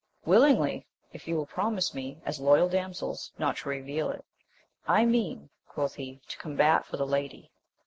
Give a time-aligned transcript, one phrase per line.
[0.25, 4.25] —Willingly, if you will promise me, as loyal damsels, not to reveal it,
[4.87, 7.51] I mean, quoth he, to combat for the lady.